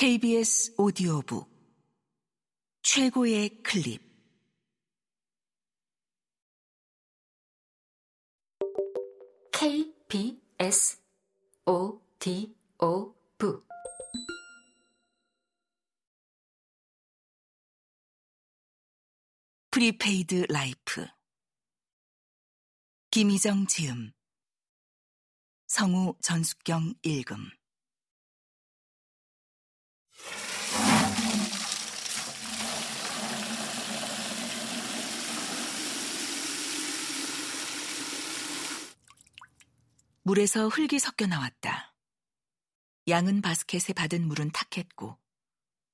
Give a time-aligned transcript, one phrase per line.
[0.00, 1.46] KBS 오디오북.
[2.80, 4.00] 최고의 클립.
[9.52, 11.02] KBS
[11.66, 13.12] 오디오북.
[19.70, 21.06] 프리페이드 라이프.
[23.10, 24.12] 김희정 지음.
[25.66, 27.59] 성우 전숙경 읽음
[40.30, 41.92] 물에서 흙이 섞여 나왔다.
[43.08, 45.18] 양은 바스켓에 받은 물은 탁했고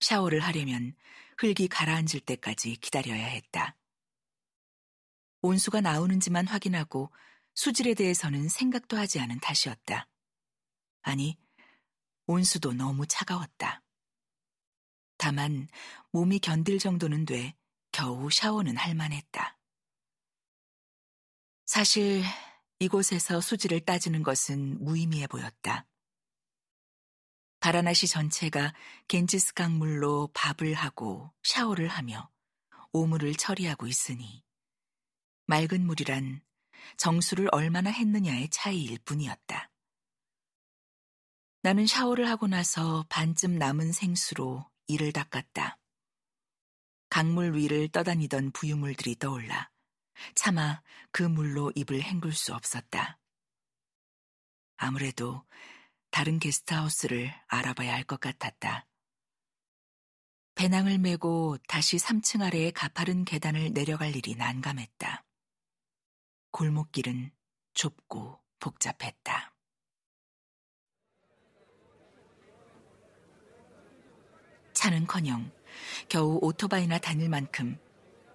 [0.00, 0.96] 샤워를 하려면
[1.36, 3.76] 흙이 가라앉을 때까지 기다려야 했다.
[5.42, 7.12] 온수가 나오는지만 확인하고
[7.52, 10.08] 수질에 대해서는 생각도 하지 않은 탓이었다.
[11.02, 11.36] 아니,
[12.24, 13.82] 온수도 너무 차가웠다.
[15.18, 15.68] 다만
[16.10, 17.54] 몸이 견딜 정도는 돼
[17.90, 19.58] 겨우 샤워는 할 만했다.
[21.66, 22.22] 사실
[22.82, 25.86] 이곳에서 수질을 따지는 것은 무의미해 보였다.
[27.60, 28.74] 바라나시 전체가
[29.06, 32.28] 겐지스 강물로 밥을 하고 샤워를 하며
[32.92, 34.42] 오물을 처리하고 있으니
[35.46, 36.42] 맑은 물이란
[36.96, 39.70] 정수를 얼마나 했느냐의 차이일 뿐이었다.
[41.62, 45.78] 나는 샤워를 하고 나서 반쯤 남은 생수로 이를 닦았다.
[47.10, 49.71] 강물 위를 떠다니던 부유물들이 떠올라
[50.34, 53.18] 차마 그 물로 입을 헹굴 수 없었다.
[54.76, 55.44] 아무래도
[56.10, 58.86] 다른 게스트하우스를 알아봐야 할 것 같았다.
[60.54, 65.24] 배낭을 메고 다시 3층 아래의 가파른 계단을 내려갈 일이 난감했다.
[66.50, 67.32] 골목길은
[67.74, 69.54] 좁고 복잡했다.
[74.74, 75.50] 차는커녕
[76.08, 77.78] 겨우 오토바이나 다닐 만큼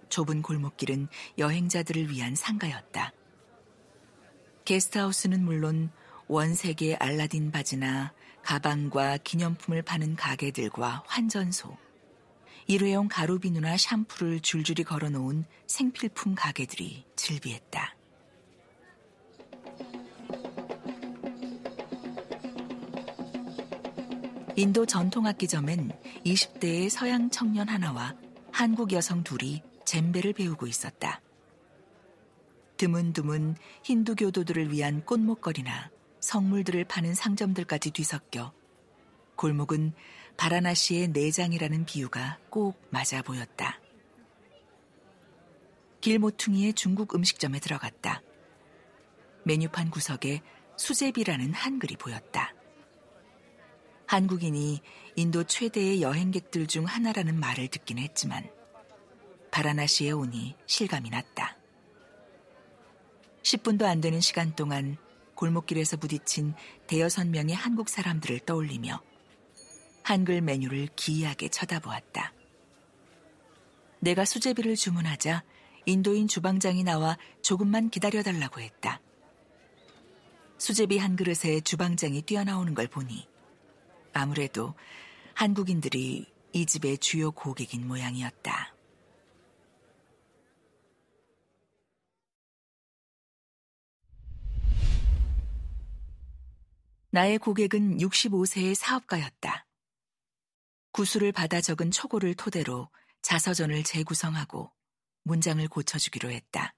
[0.08, 3.12] 좁은 골목길은 여행자들을 위한 상가였다.
[4.64, 5.90] 게스트하우스는 물론
[6.26, 11.76] 원색의 알라딘 바지나 가방과 기념품을 파는 가게들과 환전소,
[12.66, 17.94] 일회용 가루 비누나 샴푸를 줄줄이 걸어놓은 생필품 가게들이 즐비했다.
[24.56, 25.92] 인도 전통악기점엔
[26.26, 28.14] 20대의 서양 청년 하나와
[28.50, 31.22] 한국 여성 둘이 젬베를 배우고 있었다.
[32.76, 35.90] 드문드문 힌두교도들을 위한 꽃목걸이나
[36.20, 38.52] 성물들을 파는 상점들까지 뒤섞여
[39.36, 39.94] 골목은
[40.36, 43.80] 바라나시의 내장이라는 비유가 꼭 맞아 보였다.
[46.02, 48.20] 길모퉁이의 중국 음식점에 들어갔다.
[49.44, 50.42] 메뉴판 구석에
[50.76, 52.52] 수제비라는 한글이 보였다.
[54.06, 54.82] 한국인이
[55.16, 58.48] 인도 최대의 여행객들 중 하나라는 말을 듣긴 했지만
[59.50, 61.56] 바라나시에 오니 실감이 났다.
[63.42, 64.96] 10분도 안 되는 시간 동안
[65.34, 66.54] 골목길에서 부딪힌
[66.86, 69.00] 대여섯 명의 한국 사람들을 떠올리며
[70.02, 72.32] 한글 메뉴를 기이하게 쳐다보았다.
[74.00, 75.44] 내가 수제비를 주문하자
[75.86, 79.00] 인도인 주방장이 나와 조금만 기다려달라고 했다.
[80.58, 83.28] 수제비 한 그릇에 주방장이 뛰어나오는 걸 보니
[84.12, 84.74] 아무래도
[85.34, 88.74] 한국인들이 이 집의 주요 고객인 모양이었다.
[97.10, 99.66] 나의 고객은 65세의 사업가였다.
[100.92, 102.90] 구술을 받아 적은 초고를 토대로
[103.22, 104.70] 자서전을 재구성하고
[105.24, 106.74] 문장을 고쳐주기로 했다.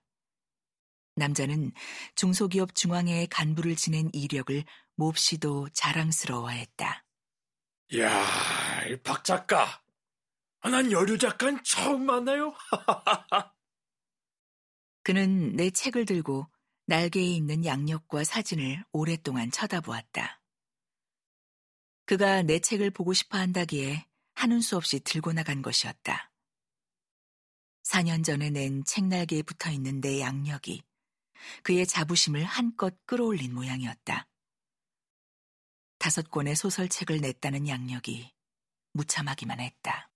[1.17, 1.73] 남자는
[2.15, 4.65] 중소기업 중앙회의 간부를 지낸 이력을
[4.95, 7.05] 몹시도 자랑스러워했다.
[7.99, 8.27] 야,
[9.03, 9.83] 박 작가.
[10.63, 12.55] 난 여류 작가는 처음 만나요.
[15.03, 16.47] 그는 내 책을 들고
[16.91, 20.43] 날개에 있는 양력과 사진을 오랫동안 쳐다보았다.
[22.05, 26.33] 그가 내 책을 보고 싶어 한다기에 하는 수 없이 들고 나간 것이었다.
[27.85, 30.83] 4년 전에 낸 책날개에 붙어 있는 내 양력이
[31.63, 34.27] 그의 자부심을 한껏 끌어올린 모양이었다.
[35.99, 38.33] 다섯 권의 소설책을 냈다는 양력이
[38.95, 40.11] 무참하기만 했다.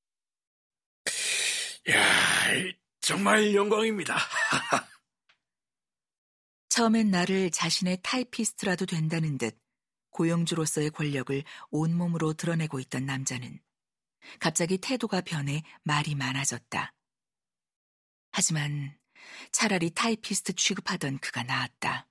[1.91, 2.03] 야,
[3.01, 4.17] 정말 영광입니다.
[6.75, 9.57] 처음엔 나를 자신의 타이피스트라도 된다는 듯
[10.11, 13.61] 고용주로서의 권력을 온몸으로 드러내고 있던 남자는
[14.41, 16.93] 갑자기 태도가 변해 말이 많아졌다.
[18.33, 18.99] 하지만
[19.53, 22.09] 차라리 타이피스트 취급하던 그가 나았다.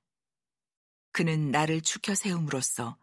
[1.12, 2.98] 그는 나를 추켜 세움으로써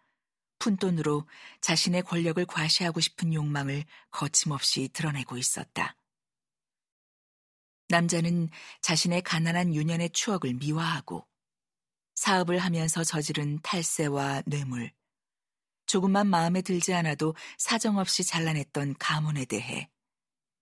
[0.60, 1.28] 푼돈으로
[1.60, 5.94] 자신의 권력을 과시하고 싶은 욕망을 거침없이 드러내고 있었다.
[7.88, 8.48] 남자는
[8.80, 11.28] 자신의 가난한 유년의 추억을 미화하고
[12.20, 14.92] 사업을 하면서 저지른 탈세와 뇌물,
[15.86, 19.88] 조금만 마음에 들지 않아도 사정없이 잘라냈던 가문에 대해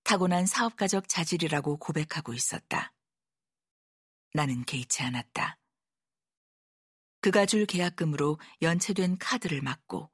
[0.04, 2.92] 타고난 사업가적 자질이라고 고백하고 있었다.
[4.34, 5.58] 나는 개의치 않았다.
[7.22, 10.12] 그가 줄 계약금으로 연체된 카드를 막고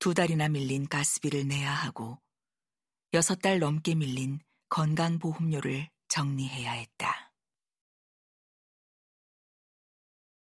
[0.00, 2.20] 두 달이나 밀린 가스비를 내야 하고
[3.14, 4.40] 여섯 달 넘게 밀린
[4.70, 7.19] 건강보험료를 정리해야 했다.